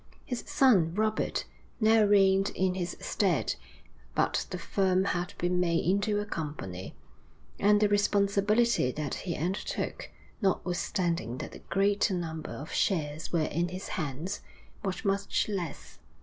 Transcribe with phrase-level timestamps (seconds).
[0.25, 1.45] His son, Robert,
[1.79, 3.53] now reigned in his stead,
[4.15, 6.95] but the firm had been made into a company,
[7.59, 10.09] and the responsibility that he undertook,
[10.41, 14.41] notwithstanding that the greater number of shares were in his hands,
[14.83, 15.99] was much less.